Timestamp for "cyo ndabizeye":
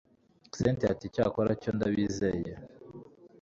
1.61-2.51